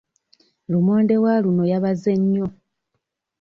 Lumonde 0.71 1.15
wa 1.23 1.33
luno 1.43 1.63
yabaze 1.71 2.11
nnyo. 2.21 2.45